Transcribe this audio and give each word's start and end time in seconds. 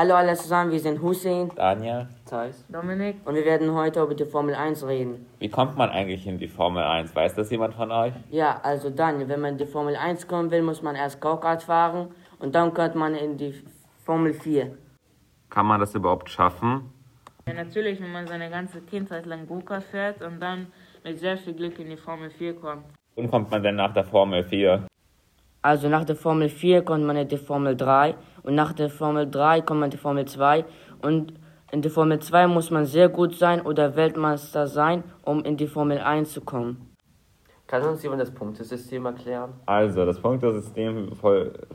Hallo 0.00 0.14
alle 0.14 0.34
zusammen, 0.34 0.72
wir 0.72 0.80
sind 0.80 1.02
Hussein, 1.02 1.50
Daniel, 1.54 2.08
Thais. 2.24 2.64
Dominik. 2.70 3.16
und 3.26 3.34
wir 3.34 3.44
werden 3.44 3.74
heute 3.74 4.00
über 4.00 4.14
die 4.14 4.24
Formel 4.24 4.54
1 4.54 4.86
reden. 4.86 5.26
wie 5.40 5.50
kommt 5.50 5.76
man 5.76 5.90
eigentlich 5.90 6.26
in 6.26 6.38
die 6.38 6.48
Formel 6.48 6.82
1? 6.82 7.14
Weiß 7.14 7.34
das 7.34 7.50
jemand 7.50 7.74
von 7.74 7.92
euch? 7.92 8.14
Ja, 8.30 8.58
also 8.62 8.88
Daniel, 8.88 9.28
wenn 9.28 9.40
man 9.42 9.50
in 9.52 9.58
die 9.58 9.66
Formel 9.66 9.94
1 9.96 10.26
kommen 10.26 10.50
will, 10.50 10.62
muss 10.62 10.80
man 10.80 10.96
erst 10.96 11.20
Go-Kart 11.20 11.64
fahren 11.64 12.14
und 12.38 12.54
dann 12.54 12.72
kommt 12.72 12.94
man 12.94 13.14
in 13.14 13.36
die 13.36 13.52
Formel 14.02 14.32
4. 14.32 14.74
Kann 15.50 15.66
man 15.66 15.78
das 15.78 15.94
überhaupt 15.94 16.30
schaffen? 16.30 16.90
Ja, 17.46 17.52
natürlich, 17.52 18.00
wenn 18.00 18.12
man 18.12 18.26
seine 18.26 18.48
ganze 18.48 18.80
Kindheit 18.80 19.26
lang 19.26 19.46
Go-Kart 19.46 19.84
fährt 19.84 20.22
und 20.22 20.40
dann 20.40 20.68
mit 21.04 21.18
sehr 21.18 21.36
viel 21.36 21.52
Glück 21.52 21.78
in 21.78 21.90
die 21.90 21.98
Formel 21.98 22.30
4 22.30 22.54
kommt. 22.54 22.84
Und 23.16 23.30
kommt 23.30 23.50
man 23.50 23.62
denn 23.62 23.76
nach 23.76 23.92
der 23.92 24.04
Formel 24.04 24.44
4? 24.44 24.86
Also 25.60 25.90
nach 25.90 26.06
der 26.06 26.16
Formel 26.16 26.48
4 26.48 26.82
kommt 26.86 27.04
man 27.04 27.16
in 27.16 27.28
die 27.28 27.36
Formel 27.36 27.76
3 27.76 28.14
und 28.42 28.54
nach 28.54 28.72
der 28.72 28.90
Formel 28.90 29.30
3 29.30 29.62
kommt 29.62 29.80
man 29.80 29.86
in 29.88 29.90
die 29.90 29.96
Formel 29.96 30.24
2 30.24 30.64
und 31.02 31.34
in 31.72 31.82
die 31.82 31.88
Formel 31.88 32.18
2 32.18 32.46
muss 32.48 32.70
man 32.70 32.84
sehr 32.84 33.08
gut 33.08 33.34
sein 33.34 33.60
oder 33.62 33.94
Weltmeister 33.94 34.66
sein, 34.66 35.04
um 35.22 35.44
in 35.44 35.56
die 35.56 35.68
Formel 35.68 35.98
1 35.98 36.32
zu 36.32 36.40
kommen. 36.40 36.90
Kann 37.68 37.84
uns 37.84 38.02
jemand 38.02 38.20
das 38.20 38.32
Punktesystem 38.32 39.06
erklären? 39.06 39.52
Also, 39.66 40.04
das 40.04 40.18
Punktesystem 40.18 41.12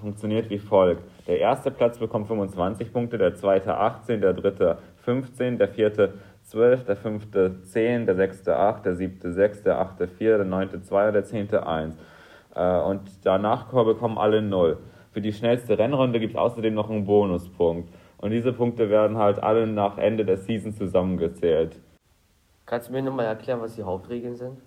funktioniert 0.02 0.50
wie 0.50 0.60
folgt. 0.60 1.02
Der 1.26 1.40
erste 1.40 1.72
Platz 1.72 1.98
bekommt 1.98 2.28
25 2.28 2.92
Punkte, 2.92 3.18
der 3.18 3.36
zweite 3.36 3.78
18, 3.78 4.20
der 4.20 4.34
dritte 4.34 4.78
15, 5.06 5.58
der 5.58 5.70
vierte 5.70 6.16
12, 6.44 6.84
der 6.84 6.96
fünfte 6.98 7.62
10, 7.64 8.08
der 8.08 8.16
sechste 8.16 8.58
8, 8.58 8.86
der 8.86 8.96
siebte 8.96 9.32
6, 9.32 9.64
der 9.64 9.80
achte 9.80 10.08
4, 10.08 10.38
der 10.38 10.46
neunte 10.46 10.82
2 10.82 11.08
und 11.08 11.14
der 11.14 11.24
zehnte 11.24 11.66
1. 11.66 11.96
Äh, 12.54 12.80
Und 12.82 13.02
danach 13.24 13.68
bekommen 13.68 14.18
alle 14.18 14.42
0. 14.42 14.78
Für 15.16 15.22
die 15.22 15.32
schnellste 15.32 15.80
Rennrunde 15.80 16.20
gibt 16.20 16.34
es 16.34 16.38
außerdem 16.38 16.74
noch 16.74 16.90
einen 16.90 17.06
Bonuspunkt. 17.06 17.90
Und 18.18 18.32
diese 18.32 18.52
Punkte 18.52 18.90
werden 18.90 19.18
halt 19.18 19.42
alle 19.42 19.66
nach 19.66 19.98
Ende 19.98 20.26
der 20.26 20.36
Season 20.36 20.74
zusammengezählt. 20.74 21.80
Kannst 22.66 22.90
du 22.90 22.92
mir 22.92 23.02
nochmal 23.02 23.28
erklären, 23.28 23.62
was 23.62 23.76
die 23.76 23.84
Hauptregeln 23.84 24.36
sind? 24.36 24.58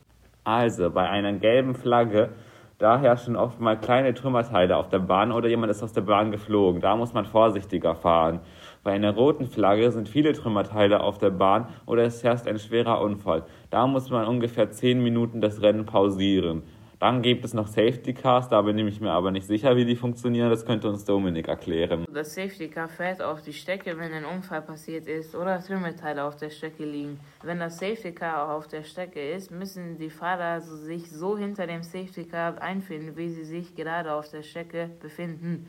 Also, 0.44 0.88
bei 0.88 1.06
einer 1.06 1.34
gelben 1.34 1.74
Flagge, 1.74 2.30
da 2.78 2.98
herrschen 2.98 3.36
oft 3.36 3.60
mal 3.60 3.78
kleine 3.78 4.14
Trümmerteile 4.14 4.78
auf 4.78 4.88
der 4.88 5.00
Bahn 5.00 5.32
oder 5.32 5.50
jemand 5.50 5.70
ist 5.70 5.82
aus 5.82 5.92
der 5.92 6.00
Bahn 6.00 6.30
geflogen. 6.30 6.80
Da 6.80 6.96
muss 6.96 7.12
man 7.12 7.26
vorsichtiger 7.26 7.94
fahren. 7.94 8.40
Bei 8.82 8.92
einer 8.92 9.14
roten 9.14 9.44
Flagge 9.44 9.92
sind 9.92 10.08
viele 10.08 10.32
Trümmerteile 10.32 11.00
auf 11.00 11.18
der 11.18 11.28
Bahn 11.28 11.68
oder 11.84 12.04
es 12.04 12.24
herrscht 12.24 12.46
ein 12.46 12.58
schwerer 12.58 13.02
Unfall. 13.02 13.42
Da 13.68 13.86
muss 13.86 14.08
man 14.08 14.26
ungefähr 14.26 14.70
10 14.70 15.02
Minuten 15.02 15.42
das 15.42 15.60
Rennen 15.60 15.84
pausieren. 15.84 16.62
Dann 16.98 17.22
gibt 17.22 17.44
es 17.44 17.54
noch 17.54 17.68
Safety 17.68 18.12
Cars, 18.12 18.48
da 18.48 18.60
bin 18.62 18.76
ich 18.78 19.00
mir 19.00 19.12
aber 19.12 19.30
nicht 19.30 19.46
sicher, 19.46 19.76
wie 19.76 19.84
die 19.84 19.94
funktionieren. 19.94 20.50
Das 20.50 20.66
könnte 20.66 20.88
uns 20.88 21.04
Dominik 21.04 21.46
erklären. 21.46 22.04
Das 22.12 22.34
Safety 22.34 22.68
Car 22.68 22.88
fährt 22.88 23.22
auf 23.22 23.40
die 23.40 23.52
Strecke, 23.52 23.96
wenn 23.98 24.12
ein 24.12 24.24
Unfall 24.24 24.62
passiert 24.62 25.06
ist 25.06 25.36
oder 25.36 25.62
Trümmerteile 25.62 26.24
auf 26.24 26.36
der 26.36 26.50
Strecke 26.50 26.84
liegen. 26.84 27.20
Wenn 27.42 27.60
das 27.60 27.78
Safety 27.78 28.12
Car 28.12 28.52
auf 28.52 28.66
der 28.66 28.82
Strecke 28.82 29.30
ist, 29.30 29.52
müssen 29.52 29.96
die 29.98 30.10
Fahrer 30.10 30.60
sich 30.60 31.08
so 31.08 31.38
hinter 31.38 31.68
dem 31.68 31.84
Safety 31.84 32.24
Car 32.24 32.60
einfinden, 32.60 33.16
wie 33.16 33.28
sie 33.28 33.44
sich 33.44 33.76
gerade 33.76 34.12
auf 34.12 34.28
der 34.30 34.42
Strecke 34.42 34.90
befinden. 35.00 35.68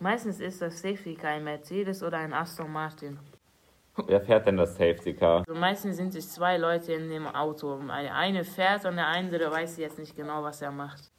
Meistens 0.00 0.40
ist 0.40 0.62
das 0.62 0.80
Safety 0.80 1.14
Car 1.14 1.32
ein 1.32 1.44
Mercedes 1.44 2.02
oder 2.02 2.18
ein 2.18 2.32
Aston 2.32 2.72
Martin. 2.72 3.18
Wer 4.06 4.20
fährt 4.20 4.46
denn 4.46 4.56
das 4.56 4.74
Safety 4.74 5.14
Car? 5.14 5.44
Also 5.46 5.58
meistens 5.58 5.96
sind 5.96 6.14
es 6.14 6.32
zwei 6.32 6.56
Leute 6.56 6.92
in 6.92 7.08
dem 7.08 7.26
Auto. 7.26 7.78
Der 7.78 8.14
eine 8.14 8.44
fährt 8.44 8.84
und 8.84 8.96
der 8.96 9.06
andere 9.06 9.50
weiß 9.50 9.76
jetzt 9.78 9.98
nicht 9.98 10.16
genau, 10.16 10.42
was 10.42 10.62
er 10.62 10.72
macht. 10.72 11.10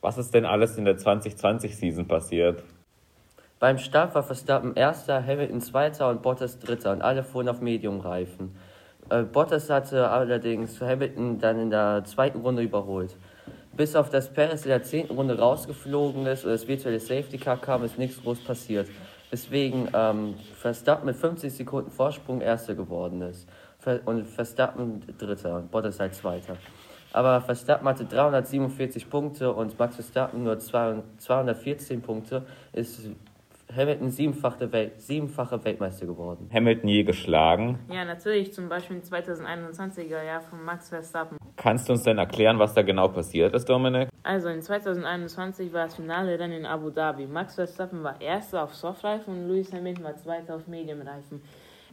Was 0.00 0.18
ist 0.18 0.34
denn 0.34 0.44
alles 0.44 0.76
in 0.76 0.84
der 0.84 0.98
2020-Season 0.98 2.06
passiert? 2.06 2.62
Beim 3.60 3.78
Start 3.78 4.14
war 4.14 4.22
Verstappen 4.22 4.74
erster, 4.74 5.24
Hamilton 5.24 5.60
zweiter 5.60 6.10
und 6.10 6.22
Bottas 6.22 6.58
dritter 6.58 6.92
und 6.92 7.02
alle 7.02 7.22
fuhren 7.22 7.48
auf 7.48 7.60
Mediumreifen. 7.60 8.54
Äh, 9.10 9.22
Bottas 9.22 9.70
hatte 9.70 10.10
allerdings 10.10 10.80
Hamilton 10.80 11.38
dann 11.38 11.58
in 11.58 11.70
der 11.70 12.02
zweiten 12.04 12.40
Runde 12.40 12.62
überholt. 12.62 13.16
Bis 13.76 13.96
auf 13.96 14.10
das 14.10 14.32
Perez 14.32 14.64
in 14.64 14.68
der 14.68 14.82
zehnten 14.82 15.14
Runde 15.14 15.38
rausgeflogen 15.38 16.26
ist 16.26 16.44
und 16.44 16.50
das 16.50 16.66
virtuelle 16.68 17.00
Safety 17.00 17.38
Car 17.38 17.56
kam, 17.56 17.84
ist 17.84 17.98
nichts 17.98 18.22
groß 18.22 18.44
passiert. 18.44 18.88
Deswegen 19.34 19.88
ähm, 19.92 20.36
Verstappen 20.60 21.06
mit 21.06 21.16
50 21.16 21.52
Sekunden 21.52 21.90
Vorsprung 21.90 22.40
Erster 22.40 22.76
geworden 22.76 23.20
ist. 23.20 23.48
Und 24.04 24.28
Verstappen 24.28 25.02
Dritter 25.18 25.56
und 25.56 25.72
Bottas 25.72 25.98
halt 25.98 26.14
Zweiter. 26.14 26.56
Aber 27.12 27.40
Verstappen 27.40 27.88
hatte 27.88 28.04
347 28.04 29.10
Punkte 29.10 29.52
und 29.52 29.76
Max 29.76 29.96
Verstappen 29.96 30.44
nur 30.44 30.60
200 30.60 31.20
214 31.20 32.00
Punkte, 32.00 32.46
ist 32.72 33.10
Hamilton 33.74 34.10
siebenfache, 34.10 34.70
Welt, 34.72 35.00
siebenfache 35.00 35.64
Weltmeister 35.64 36.06
geworden. 36.06 36.48
Hamilton 36.52 36.88
je 36.88 37.02
geschlagen? 37.02 37.78
Ja, 37.90 38.04
natürlich, 38.04 38.52
zum 38.52 38.68
Beispiel 38.68 38.96
im 38.96 39.02
2021er 39.02 40.22
Jahr 40.22 40.40
von 40.40 40.64
Max 40.64 40.88
Verstappen. 40.88 41.38
Kannst 41.56 41.88
du 41.88 41.92
uns 41.92 42.02
denn 42.02 42.18
erklären, 42.18 42.58
was 42.58 42.74
da 42.74 42.82
genau 42.82 43.08
passiert 43.08 43.54
ist, 43.54 43.68
Dominik? 43.68 44.08
Also 44.22 44.48
in 44.48 44.62
2021 44.62 45.72
war 45.72 45.84
das 45.84 45.96
finale 45.96 46.38
Rennen 46.38 46.60
in 46.60 46.66
Abu 46.66 46.90
Dhabi. 46.90 47.26
Max 47.26 47.56
Verstappen 47.56 48.02
war 48.02 48.20
Erster 48.20 48.62
auf 48.62 48.74
Softreifen 48.74 49.34
und 49.34 49.48
Lewis 49.48 49.72
Hamilton 49.72 50.04
war 50.04 50.16
Zweiter 50.16 50.56
auf 50.56 50.66
Mediumreifen. 50.66 51.42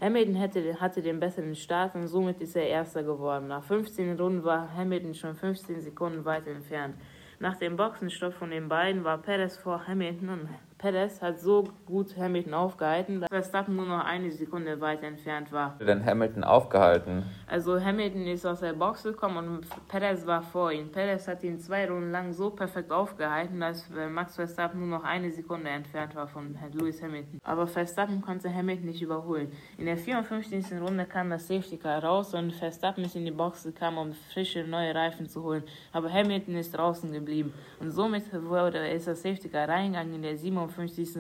Hamilton 0.02 0.36
hätte, 0.36 0.80
hatte 0.80 1.02
den 1.02 1.20
besseren 1.20 1.56
Start 1.56 1.94
und 1.96 2.08
somit 2.08 2.42
ist 2.42 2.56
er 2.56 2.68
Erster 2.68 3.04
geworden. 3.04 3.48
Nach 3.48 3.64
15 3.64 4.20
Runden 4.20 4.44
war 4.44 4.76
Hamilton 4.76 5.14
schon 5.14 5.36
15 5.36 5.82
Sekunden 5.82 6.26
weit 6.26 6.48
entfernt. 6.48 6.96
Nach 7.42 7.56
dem 7.58 7.76
Boxenstopp 7.76 8.34
von 8.34 8.52
den 8.52 8.68
beiden 8.68 9.04
war 9.04 9.18
Perez 9.18 9.58
vor 9.58 9.88
Hamilton 9.88 10.30
und 10.30 10.50
Perez 10.82 11.22
hat 11.22 11.40
so 11.40 11.68
gut 11.86 12.18
Hamilton 12.18 12.56
aufgehalten, 12.56 13.22
dass 13.22 13.30
Verstappen 13.30 13.76
nur 13.76 13.86
noch 13.86 14.04
eine 14.04 14.32
Sekunde 14.32 14.82
weit 14.82 15.04
entfernt 15.04 15.52
war. 15.52 15.78
Denn 15.80 16.04
Hamilton 16.04 16.44
aufgehalten? 16.44 17.24
Also 17.46 17.80
Hamilton 17.80 18.26
ist 18.26 18.48
aus 18.48 18.62
der 18.62 18.74
Box 18.74 19.04
gekommen 19.04 19.38
und 19.38 19.88
Perez 19.88 20.26
war 20.26 20.42
vor 20.42 20.72
ihm. 20.72 20.92
Perez 20.92 21.28
hat 21.28 21.44
ihn 21.44 21.60
zwei 21.60 21.88
Runden 21.88 22.10
lang 22.10 22.34
so 22.34 22.50
perfekt 22.50 22.92
aufgehalten, 22.92 23.60
dass 23.60 23.88
Max 24.10 24.36
Verstappen 24.36 24.80
nur 24.80 24.90
noch 24.98 25.04
eine 25.04 25.32
Sekunde 25.32 25.70
entfernt 25.70 26.16
war 26.16 26.28
von 26.28 26.58
Lewis 26.74 27.00
Hamilton. 27.04 27.40
Aber 27.44 27.68
Verstappen 27.68 28.20
konnte 28.20 28.52
Hamilton 28.52 28.88
nicht 28.88 29.04
überholen. 29.04 29.52
In 29.78 29.86
der 29.86 29.98
54. 29.98 30.82
Runde 30.82 31.06
kam 31.06 31.30
das 31.30 31.48
Safety 31.48 31.78
Car 31.78 32.04
raus 32.04 32.34
und 32.34 32.54
Verstappen 32.54 33.04
ist 33.04 33.16
in 33.16 33.26
die 33.26 33.32
Box 33.32 33.66
gekommen, 33.66 34.00
um 34.00 34.14
frische 34.34 34.64
neue 34.64 34.96
Reifen 34.96 35.30
zu 35.30 35.44
holen. 35.44 35.64
Aber 35.94 36.12
Hamilton 36.12 36.56
ist 36.56 36.76
draußen 36.76 37.12
geblieben 37.12 37.54
und 37.80 37.92
somit 37.92 38.24
wurde 38.34 38.80
ist 38.88 39.08
das 39.08 39.22
Safety 39.22 39.48
Car 39.48 39.70
reingegangen 39.70 40.16
in 40.16 40.24
der 40.24 40.38
57. 40.38 40.71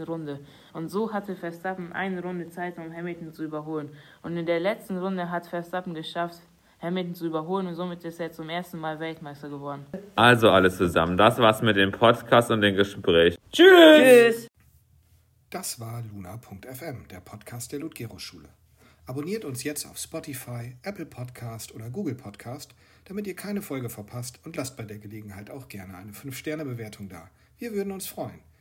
Runde. 0.03 0.39
Und 0.73 0.89
so 0.89 1.11
hatte 1.13 1.35
Verstappen 1.35 1.93
eine 1.93 2.21
Runde 2.21 2.49
Zeit, 2.49 2.77
um 2.77 2.93
Hamilton 2.93 3.31
zu 3.31 3.43
überholen. 3.43 3.89
Und 4.21 4.37
in 4.37 4.45
der 4.45 4.59
letzten 4.59 4.97
Runde 4.97 5.29
hat 5.29 5.47
Verstappen 5.47 5.93
geschafft, 5.93 6.41
Hamilton 6.81 7.13
zu 7.13 7.27
überholen 7.27 7.67
und 7.67 7.75
somit 7.75 8.03
ist 8.03 8.19
er 8.19 8.31
zum 8.31 8.49
ersten 8.49 8.79
Mal 8.79 8.99
Weltmeister 8.99 9.49
geworden. 9.49 9.85
Also 10.15 10.49
alles 10.49 10.77
zusammen. 10.77 11.15
Das 11.15 11.37
war's 11.37 11.61
mit 11.61 11.77
dem 11.77 11.91
Podcast 11.91 12.49
und 12.49 12.61
dem 12.61 12.75
Gespräch. 12.75 13.37
Tschüss! 13.51 14.47
Das 15.51 15.79
war 15.79 16.01
luna.fm, 16.01 17.07
der 17.09 17.19
Podcast 17.19 17.71
der 17.71 17.79
Ludgero-Schule. 17.79 18.49
Abonniert 19.05 19.45
uns 19.45 19.63
jetzt 19.63 19.85
auf 19.85 19.97
Spotify, 19.97 20.75
Apple 20.83 21.05
Podcast 21.05 21.75
oder 21.75 21.89
Google 21.89 22.15
Podcast, 22.15 22.73
damit 23.05 23.27
ihr 23.27 23.35
keine 23.35 23.61
Folge 23.61 23.89
verpasst 23.89 24.39
und 24.45 24.55
lasst 24.55 24.77
bei 24.77 24.83
der 24.83 24.99
Gelegenheit 24.99 25.51
auch 25.51 25.67
gerne 25.67 25.95
eine 25.97 26.13
5-Sterne-Bewertung 26.13 27.09
da. 27.09 27.29
Wir 27.57 27.73
würden 27.73 27.91
uns 27.91 28.07
freuen. 28.07 28.39